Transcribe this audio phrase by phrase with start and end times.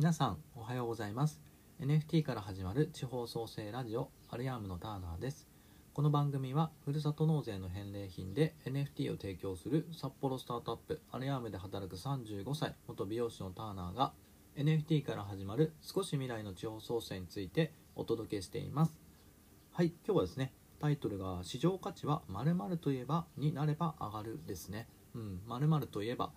[0.00, 1.42] 皆さんおはようございます。
[1.78, 5.46] NFT から始まる地方創生ラジオアルヤームのターナーです。
[5.92, 14.14] この番組はふるさと納税の返礼品で NFT を提供する札幌スタートアップアルヤームで働く35歳元美容師のターナーが
[14.56, 18.96] NFT から始まる少し未来の地方創生についてお届けしています。
[19.70, 24.88] はい今日はですねタイトルが市場価値は〇〇といえばになれば上がるですね。
[25.14, 26.32] うん〇〇といえば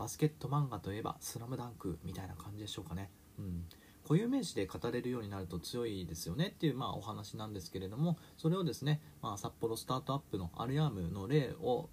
[0.00, 3.10] バスケット漫画といえば「スラムダンクみたいな感じでしょうかね。
[3.38, 3.66] うん。
[4.02, 11.90] 固有名詞で語れるようになると強いですよねっていう、まあ、お話なんですけれどもそれをですね、まあ、札幌スタートアップのアルヤームの例を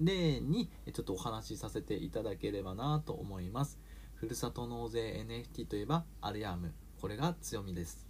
[0.00, 3.80] 例にちょっとお話しさせていただければなと思います。
[4.14, 6.72] ふるさと納税 NFT といえばアルヤーム。
[7.00, 8.09] これが強みです。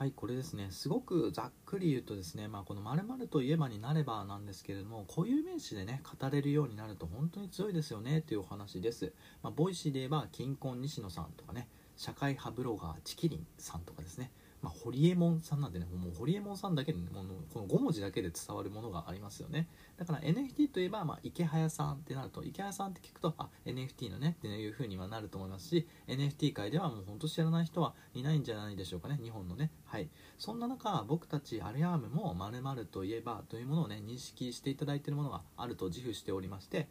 [0.00, 0.68] はいこれですね。
[0.70, 11.68] すごくざっくり言うとですね、まあ、この〇〇といえばになればなんですけれども固有名詞でね語れるようになると本当に強いですよねというお話です、まあ、 Voicy で言えばキンコン西野さんとかね
[11.98, 14.30] 社会派ブロガーちきりんさんとかですね。
[14.62, 19.68] まあ、ホリエモンさんなんでねもうホリエモンさんだけで、ね、もうこの5文字だけで伝わるものがありますよね。
[19.96, 29.70] だから NFT といえば、まあ、イケハヤさんってなるとイケハヤさんって聞くとあ NFT のねっていうふうにはなると思いますし NFT 界ではもう本当知らない人はいないんじゃないでしょうかね日本のね。
[29.86, 30.08] はい。
[30.38, 36.88] そんな中僕たちアルヤームも〇〇といえばというものをね認識していただいているものがあると自負しておりまして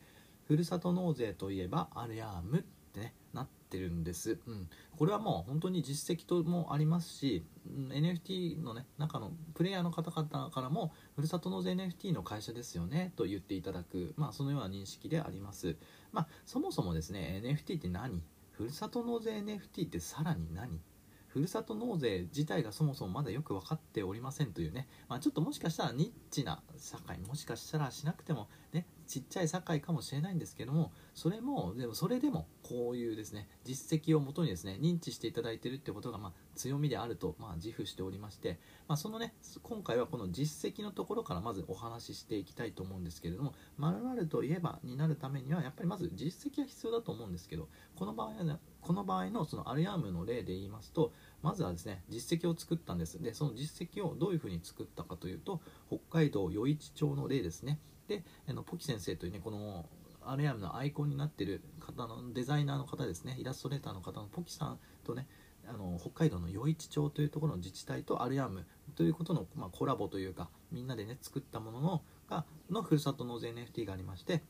[0.48, 15.76] ふるさと納税といえばアルヤームってねなってるんです、うん、これはもう本当に実績ともありますし、うん、NFT のね中のプレイヤーの方々からもふるさと納税 NFT の会社ですよねと言っていただく、まあ、そのような認識であります、
[16.12, 18.24] まあ、そもそもですね NFT って何？
[18.52, 20.82] ふるさと納税 NFT ってさらに何？
[21.30, 53.22] ふるさと納税自体がそもそもまだよく分かっておりませんというね、まあ、ちょっともしかしたらニッチな社会もしかしたらしなくてもねちっちゃい社会かもしれないんですけどもそれもでもそれでもこういうですね実績をもとにですね認知していただいているってことがまあ強みであるとまあ自負しておりまして、まあ、そのね今回はこの実績のところからまずお話ししていきたいと思うんですけれども〇〇といえばになるためにはやっぱりまず実績が必要だと思うんですけどこの場合は、ね、この場合のそのアルヤームの例で言いますとまずはですね実績を作ったんです。
[53.22, 57.80] でその実績をどういうふうに作ったかというと北海道余市町の例ですね。
[58.08, 59.88] であのポキ先生というねこの
[60.22, 65.28] アレアムのアイコンになっている方のデザイナーの方ですねイラストレーターの方のポキさんとね
[65.68, 74.42] あの北海道の余市町というところの自治体とアルアムということの、まあ、コラボというかみんなでね作ったもののがのふるさと納税 NFT がありまして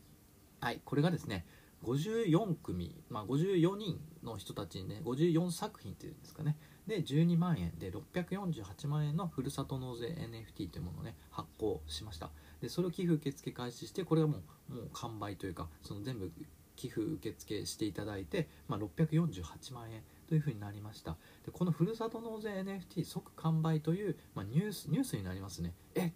[0.62, 1.46] はいこれがですね
[1.84, 6.58] 54組、まあ、54人の人たちにね54作品っていうんですかね。
[6.88, 12.30] で12万円で648万円のふるさと納税 NFT というものをね発行しました。
[12.62, 16.32] でそれを寄付受付開始してこれはもうもう完売というかその全部
[16.76, 21.18] 寄付受付していただいて、まあ、648万円というふうになりました。
[21.46, 25.74] でこのふるさと納税 NFT 即完売という、まあ、ニュースニュースになりますね。
[25.96, 26.12] えっ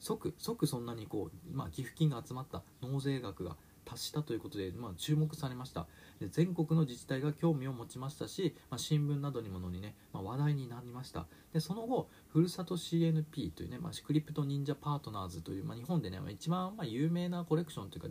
[0.00, 3.56] 即即そんなにこう、まあ、寄付金が集まった納税額が
[3.90, 5.86] 達したということで、まあ、注目されました。
[6.20, 11.26] で全国の自治体が興味を持ちましたし、まあ、新聞などにものにね、まあ、話題になりました。
[11.52, 18.08] でその後ふるさと CNP というね、まあ、クリプト忍者パートナーズという、まあ、日本でね、まあ、一番まあ有名なコレクションというか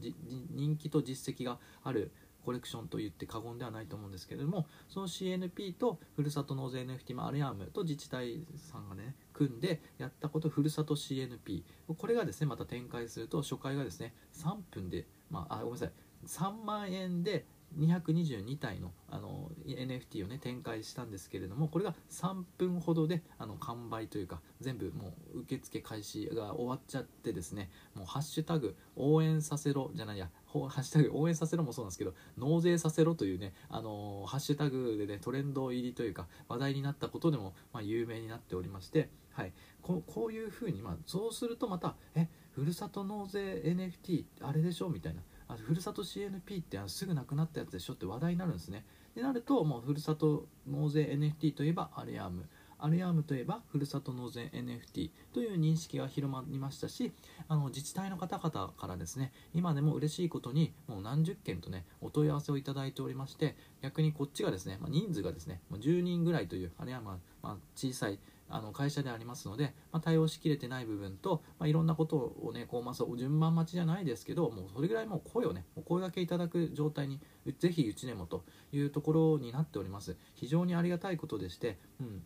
[0.51, 2.11] 人気と実績がある
[2.43, 11.63] コレクションと言って過言ではないと思うんですけれどもその CNP とふるさと納税 NFT、まあ、アームと自治体さんがね組んでやったことふるさと CNP
[11.95, 15.91] これがですねまた展開すると初回がですね3分で、まあ、あごめんなさい。
[16.25, 17.45] 3万円で
[17.77, 39.53] 222体のあの NFT をね展開したんですけれどもこれが3分ほどであの完売というか全部もう受付開始が終わっちゃってですねもうハッシュタグ応援させろじゃないやハッシュタグ応援させろもそうなんですけど納税させろというねあのハッシュタグでねトレンド入りというか話題になったことでも、まあ、有名になっておりましてはい。
[39.81, 42.27] ここういうふうにまあそうするとまたえ
[42.59, 45.21] ふるさと納税 NFT あれでしょみたいな。
[45.47, 48.85] あふるさと CNP ってあすぐなくなったやつでしょって話題になるんですね。
[49.15, 52.45] でなるともうふるさと納税 NFT といえばアレアーム。
[52.81, 57.11] アレアームといえばふるさと納税 NFT という認識が広まりましたし
[57.49, 77.19] あの自治体の方々からですね今でも嬉しいことにもう何十件とねお問い合わせをいただいておりまして逆にこっちがですね、まあ、人数がですねもう10人ぐらいというあれはまあ、まあ、小さいあの会社でありますので、まあ、対応しきれてない部分と、まあ、いろんなことをねこう、まあ、そう順番待ちじゃないですけどもうそれぐらいもう声をねお声がけいただく状態に
[77.59, 80.17] ぜひうちでもというところになっております。
[80.35, 82.23] 非常にありがたいことでして、うん、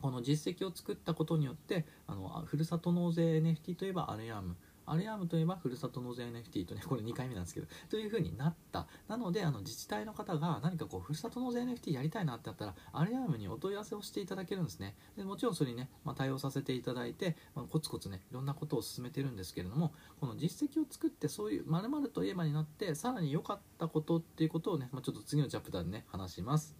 [0.00, 4.56] この実績を作ったことによってあのふるさと納税 NFT といえばアレアーム。
[4.90, 8.86] アルヤームといえばふるさと納税 NFT とねこれ2回目なんですけどというふうになった。
[9.08, 14.96] なのであの自治体の方が何かこうふるさと納税 NFT やりたいなってなったらアルヤームにお問い合わせをしていただけるんですね。
[15.16, 26.76] でもちろんそれにね、まあ、対応させていただいて、まあ、コツコツねいろんなことを進めてるんですけれどもこの実績を作ってそういうまるといえばになってさらに良かったことっていうことをね、まあ、ちょっと次のチャプターでね話します。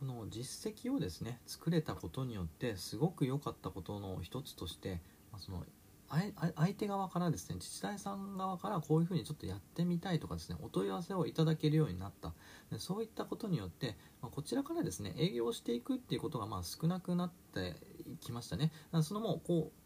[0.00, 5.62] この実績をですね作れたことによってすごく良かったことの一つとして、まあ、その
[6.10, 12.32] 相手側からですね自治体さん側からこういうふうにちょっとやってみたいとかですねお問い合わせをいただけるようになった。
[12.78, 17.76] そういったことによって、ま、こちらからですね営業していくっていうことがまあ少なくなって
[18.20, 18.72] きましたね。
[19.02, 19.79] そのもうこう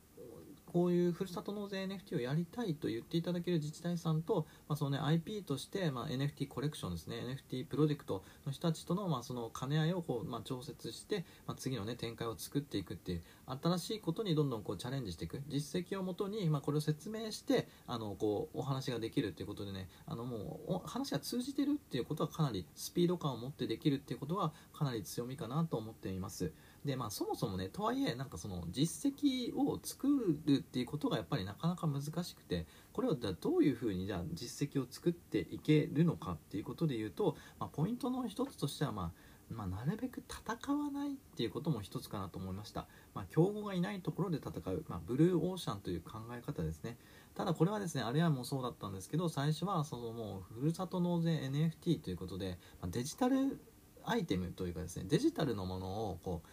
[0.74, 7.18] こういうふるさと納税 NFT をやりたいと言っていただける自治体さんと、まあ、そのね、IP として、まあ、NFT コレクションですね
[7.48, 13.22] NFT プロジェクトの人たちとの,、まあその兼ね合いをこう、まあ、調節して、まあ、次の、ね、展開を作っていくっていう
[13.62, 26.52] 新しいことにどんどんこうチャレンジしていく実績をもとに、まあ、これを説明してあのこうお話ができるっていうことでねあのもう話が通じてるっていうことはかなりスピード感を持ってできるっていうことはかなり強みかなと思っています。
[26.84, 30.06] でまあそもそもねとはいえなんかその実績を作
[30.46, 46.96] るっていうことがやっぱりなかなか難しくてこれをじゃどういうふうにじゃあ実績を作っていけるのかっていうことで言うと、まあ、ポイントの一つとしてはまあまあ、なるべく戦わないっていうことも一つかなと思いました、まあ、競合がいないところで戦う、まあ、ブルーオーシャンという考え方ですね。
[47.34, 53.60] ただこれはですねあれはもうそうだったんですけど最初はそのもうふるさと納税 NFT ということで、まあ、デジタル
[54.04, 56.48] アイテムというかですねデジタルのものをこう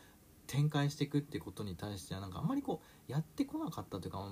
[0.51, 4.29] 展開していくってことに対してはなんかあんまりこうやってこなかったというか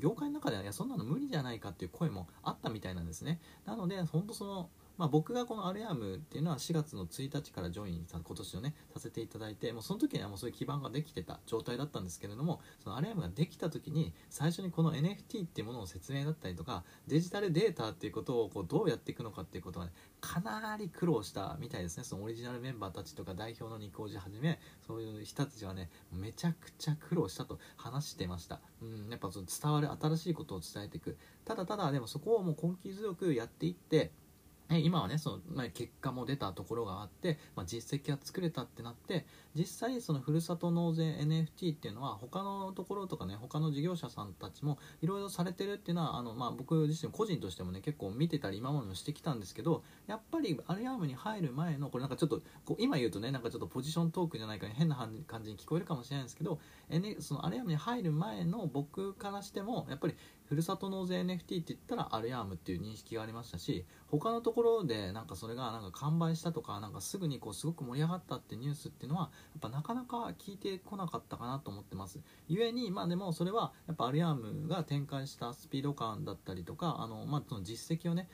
[0.00, 3.38] 業界の中ではいやそんなの無理じゃないかっていう声もあったみたいなんですね。
[3.66, 4.68] なので本当その
[5.00, 22.04] まあ、僕がこのアルヤムっていうのは4月の1日からジョイン今年のねさせていただいてもうその時にはもうそういう基盤ができてた状態だったんですけれどもそのアルヤムができた時に最初にこの NFT っていうものの説明だったりとかデジタルデータっていうことをこうどうやっていくのかっていうことはねかなり苦労したみたいですね。
[22.04, 28.60] そのオリジナルメンバーたちとか代表のニコージはじめそういう人たちはねめちゃくちゃ苦労したと話してました。
[28.82, 31.16] うんやっぱその伝わる新しいことを伝えていく。
[31.46, 34.10] ただただでもそこをもう根気強くやっていって
[34.78, 60.14] 今はねその、まあ、結果も出たところがあって、まあ、実績が作れたってなって実際そのふるさと納税 NFT っていうのは他のところとかね他の事業者さんたちもいろいろされてるっていうのはあの、まあ、僕自身個人としてもね結構見てたり今までもしてきたんですけどやっぱりアルヤームに入る前のこれなんかちょっとこう今言うとねなんかちょっとポジショントークじゃないかに変な感じに聞こえるかもしれないんですけど、N、そのアルヤームに入る前の僕からしてもやっぱり
[60.50, 72.18] ふるさと納税 NFT って言ったらアルヤームっていう認識がありましたし他のところでなんかそれがなんか完売したとかなんかすぐにこうすごく盛り上がったってニュースっていうのはやっぱなかなか聞いてこなかったかなと思ってます。
[72.48, 78.28] ゆえにまあでもそれはやっぱアルヤームが展開したスピード感だったりとかあのまあその実績をね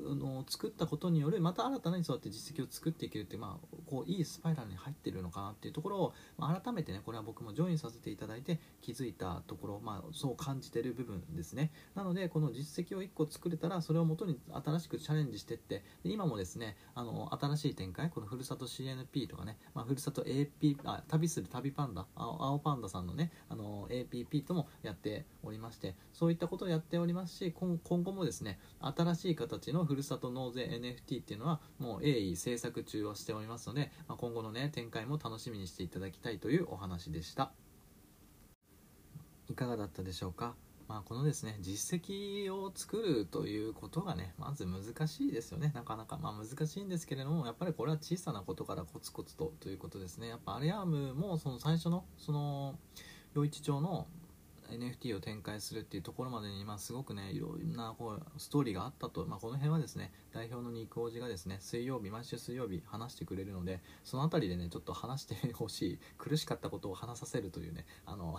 [0.00, 11.72] の作ったことによるまた新たにそうやって実績を作っていけるって,、まあ、こういいスパイラルに入ってるのかなっていうところを、まあ、改めてねこれは僕もジョインさせていただいて気づいたところ、まあ、そう感じてる部分ですね。
[11.94, 37.52] なのでこの実績を1個作れたらそれをもとに新しくチャレンジしてってで今もですねあの新しい展開このふるさと CNP とかね、まあ、ふるさと AP あ旅する旅パンダ青青パンダさんのねあの APP ともやっておりましてそういったことをやっておりますし今後もですね新しい形のふるさと納税 NFT っていうのはもう鋭意制作中はしておりますので、まあ、今後のね展開も楽しみにしていただきたいというお話でした。
[39.48, 40.54] いかがだったでしょうか？
[40.86, 45.72] まあ、このですね実績を作るということがねまず難しいですよね。
[45.74, 50.28] なかなかまあ難しいんですけれどもやっぱりこれは小さなことからコツコツとということですね。
[50.28, 52.78] やっぱアリアームもその最初のその
[53.34, 54.06] 余市町の
[54.78, 68.38] NFT を展開するっていうところまでに、まあ、すごくねいろんなこうストーリーがあったと、まあ、この辺はですね代表の肉王子がですね水曜日毎週水曜日話してくれるのでその辺りでねちょっと話してほしい苦しかったことを話させるというねあの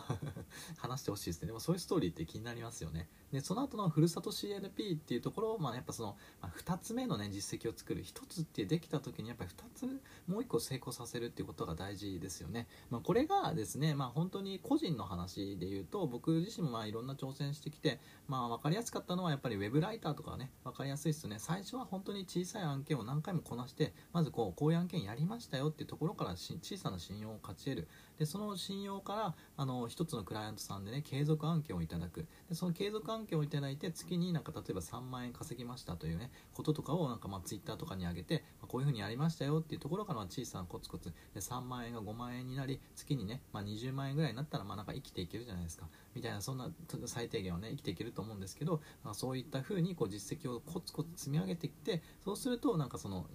[0.96, 1.48] 話してほしいですね。
[1.48, 3.08] でもそういうストーリーって気になりますよね。
[3.32, 8.04] でその後のふるさと CNP っていうところを、まあ、やっぱその、まあ、2つ目のね実績を作る。
[8.04, 9.86] 1つってできた時にやっぱり2つ
[10.28, 21.38] もう1個成功させるっていうことが大事ですよね、まあ、これがですねまあ本当に個人の話で言うと僕自身もまあいろんな挑戦してきてまあ分かりやすかったのはやっぱりウェブライターとかね分かりやすいですね。
[21.40, 27.88] 最初は本当に小さい案件を何回もこなしてまずこうこういう案件やりましたよっていうところから小さな信用を勝ち得る。
[28.18, 32.28] でその信用からあの一つのクライアントさんでね継続案件をいただく。
[32.50, 41.12] でその継続案件をいただいて月になんか例えば3万円稼ぎましたというねこととかをなんかまあツイッターとかに上げて、まあ、こういうふうにやりましたよっていうところから小さなコツコツ。
[41.34, 45.88] で3万円が5万円になり月にね、まあ、20万円ぐらいになったらまあなんか生きていけるじゃないですか。
[46.14, 46.72] みたいなそんな
[47.08, 53.28] 最低限はね生きていけると思うんですけど、まあ、そういったふうにこう実績をコツコツ積み上げていってそうするとなんかその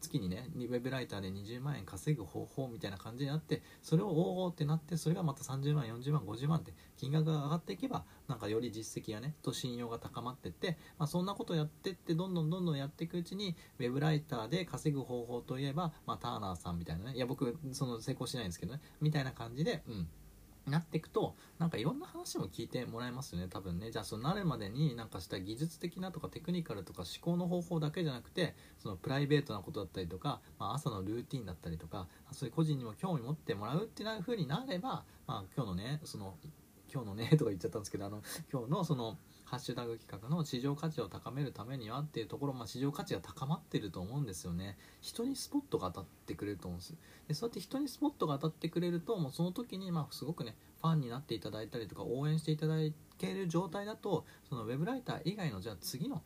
[0.00, 20.08] 月にねウェブライターで20万円稼ぐ方法みたいな感じになってそれをおおってなってそれがまた30万40万50万って金額が上がっていけばなんかより実績やねと信用が高まってって、まあ、そんなことやってってどんどんどんどんやっていくうちにウェブライターで稼ぐ方法といえば、まあ、ターナーさんみたいなねいや僕その成功しないんですけどねみたいな感じでうん
[20.70, 23.90] なっていくとなんかいろんな話も聞いてもらえますよね多分ね。
[23.90, 36.34] じゃあそのなるまでになんかした技術的なとかテクニカルとか思考の方法だけじゃなくてそのプライベートなことだったりとか、まあ、朝のルーティンだったりとかそういう個人にも興味持ってもらうっていう風になれば、まあ、今日のねその
[36.92, 44.76] 今日のねとか言っちゃったんですけどあの今日のそのハッシュタグ企画の市場価値を高めるためにはっていうところ、まあ、市場価値が高まってると思うんですよね。
[45.00, 46.94] 人にスポットが当たってくれると思うんです。
[47.28, 52.74] でそうやって人にスポットが当たってくれるともうその時にまあすごくねファンになっていただいたりとか応援していただ
[53.18, 56.22] ける状態だとそのウェブライター以外のじゃあ次の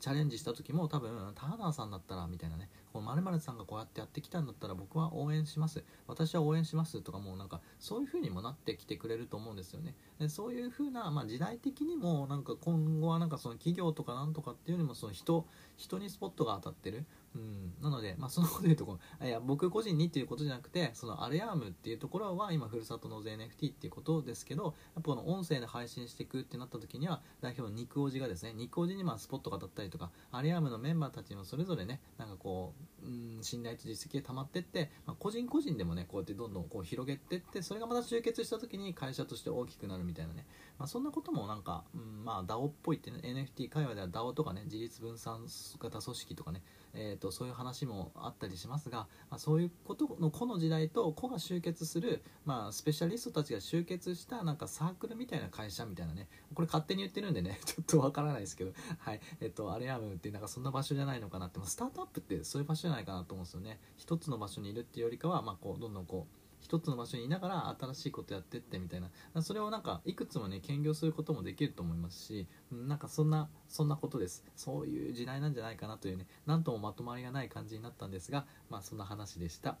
[0.00, 5.82] チャレンジした時も多分ターナーさんだったらみたいなねこの〇〇さんがこうやってやってきたんだったら僕は応援します。
[6.06, 9.96] 私は応援しますとかもうなんかそういう風にもなってきてくれると思うんですよね。
[10.20, 15.44] でそういう風な、まあ、時代的にもなんか今後はなんかその企業とかなんとかっていうよりもその人
[15.76, 17.04] 人にスポットが当たってる。
[17.34, 32.72] うん、なので、まあ、そのことで言うとこいや僕個人にっていうことじゃなくてそのアレアームっていうところは今ふるさと納税 NFT っていうことですけどやっぱこの音声で配信していくってなった時には代表の肉おじがですね肉おじにまあスポットが当たったりとかアレアームのメンバーたちもそれぞれねなんかこ
[33.02, 40.46] う、うん、信頼と実績が溜まってって、まあ、個人個人でもねこうやってどんどんこう広げてってそれがまた集結した時に会社として大きくなるみたいなね、
[40.78, 45.46] まあ、そんなこともなんか、うん、まあ DAO っぽいって、ね、NFT 界隈では DAO とかね自立分散
[45.80, 46.62] 型組織とかね
[46.94, 59.20] えーと、そういう話もあったりしますが、まあ、そういうことの個の時代と個が集結する、まあ、スペシャリストたちが集結したなんかサークルみたいな会社みたいなねこれ勝手に言ってるんでね ちょっとわからないですけど、はい。
[59.40, 63.80] えっ、ー、と、アレアムってなんかそんな場所じゃないのかなって、まあ、スタートアップってそういう場所じゃないかなと思うんですよね。
[63.96, 69.00] 一つの場所にいるっていうよりかは、まあ、こうどんどんこう一つの場所にいながら新しいことやってってみたい
[69.34, 69.42] な。
[69.42, 74.44] それをなんかいくつもね兼業することもできると思いますしなんかそんなそんなことです。
[74.56, 79.76] そういう時代なんじゃないかなというね何ともまとまりがない感じになったんですがまあそんな話でした。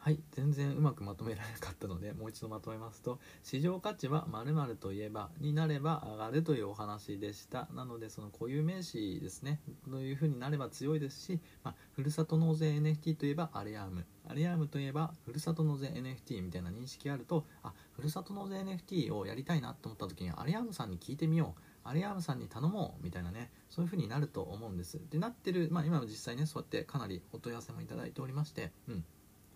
[0.00, 7.68] はい全然うまくまとめられなかったのでもう一度まとめますと市場価値は〇〇といえばになれば上がるというお話でした。
[7.74, 14.06] なのでその固有名詞ですねというふうになれば強いですし、まあ、ふるさと納税 NFT といえばアレアーム。
[14.28, 21.60] アレアームといえばふるさと納税 NFT みたいな認識があるとあふるさと納税 NFT をやりたいなと思った時にアレアームさんに聞いてみよう。
[21.82, 23.04] アレアームさんに頼もう。
[23.04, 25.00] みたいなねそういう風になると思うんです。
[25.10, 29.04] でなってるまあ今も実際ねそうやってかなりお問い合わせもいただいておりましてうん。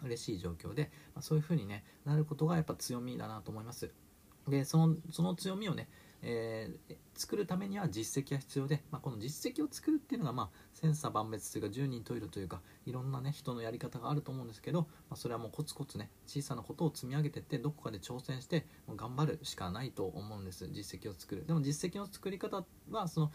[0.04, 3.92] 嬉しい状況で、まあ、そういう風にねなることがやっぱ強みだなと思います。
[4.48, 5.88] でそのその強みをね、
[6.22, 18.66] えー、作るためには実績が必要で、まあ、この実績を作るっていうのが、まあ、千差万別というか十人十色というかいろんなね人のやり方があると思うんですけど、まあ、それはもうコツコツね小さなことを積み上げていってどこかで挑戦して
[18.96, 21.46] 頑張るしかないと思うんです実績を作る。
[21.46, 23.32] でも実績の作り方はその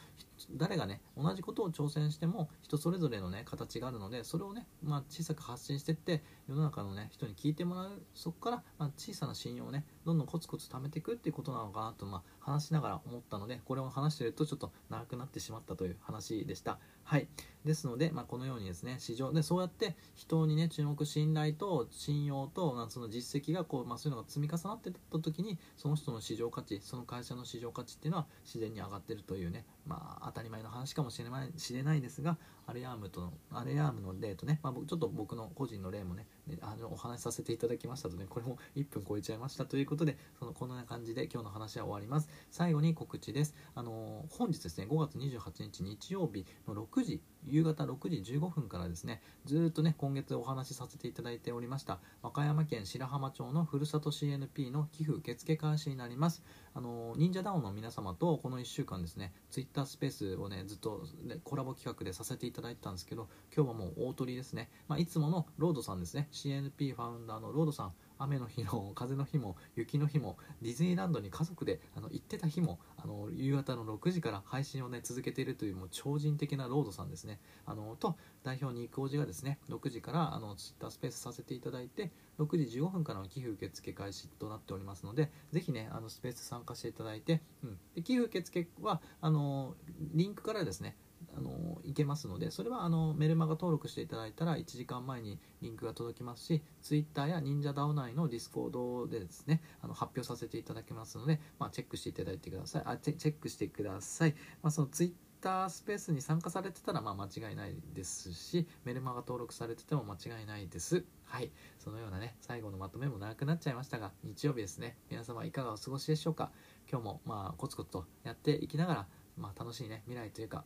[0.52, 16.80] 誰がね同じことを挑戦しても人それぞれのね形があるのでそれをね、まあ、小さく発信していって世の中のね人に聞いてもらうそこから、まあ、小さな信用をねどんどんコツコツ貯めていくっていうことなのかなと、まあ、話しながら思ったのでこれを話してるとちょっと長くなってしまったという話でした。
[17.04, 17.28] はい。
[17.66, 36.26] ですので、まあ、このようにですね市場でそうやって人にね注目信頼と信用とまあその実績がこう、まあ、そういうのが積み重なってた時にその人の市場価値その会社の市場価値っていうのは自然に上がってるというねまあ当たり前の話かもしれない知れないですがアレアームとのアレアームの例とね、まあ、ちょっと僕の個人の例もね
[36.62, 42.30] あのお話しさせていただきましたとねこれも1分超えちゃいましたということでそのこんな感じで今日の話は終わります。
[42.52, 43.56] 最後に告知です。
[43.76, 56.44] あの本日ですね5月28日日曜日の6時夕方6時15分からですねずっとね今月お話しさせていただいておりました和歌山県白浜町のふるさと CNP の寄付受付開始になります。
[56.78, 66.28] あの忍者ダウンの皆様とこの1週間ですねツイッタースペースをねずっと、ね、コラボ企画でさせていただいてたんですけど今日はもう大鳥ですね、まあ、いつものロードさんですね。
[66.32, 67.94] CNP ファウンダーのロードさん。
[68.20, 77.40] 雨の日も風の日も雪の日もディズニーランドに家族であの行ってた日もあの夕方の6時から配信をね続けているというもう超人的なロードさんですね。
[77.66, 89.76] あのと代表に行くおじがですね6時からあのツイッタースペースさせていただいて6時15分からの寄付受付開始となっておりますのでぜひねあのスペース参加していただいて、うん、で寄付受付はあの
[90.14, 90.96] リンクからですね
[91.38, 102.82] あのいけますのでそれはあのメルマガ登録していただいたら1時間前にリンクが届きますし Twitter や忍者 DAO 内の Discord でですねあの発表させていただきますので、まあ、チェックしていただいてください。
[102.86, 111.06] あチェックしてください、まあ、その Twitter スペースに参加されてたらまあ間違いないですしメルマガ登録されてても間違いないです。
[111.26, 111.52] はい。
[111.78, 114.98] そのようなね最後のまとめも長くなっちゃいましたが日曜日ですね。
[115.12, 116.52] 皆様いかがお過ごしでしょうか。
[116.90, 120.66] 今日もまあコツコツとやっていきながらまあ、楽しいね未来というか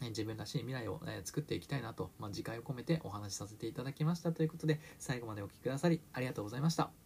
[0.00, 7.05] 自分らしい未来を、え作っていきたいなと、まあ、自戒を込めてお話しさせていただきましたということで最後までお聴きくださりありがとうございました。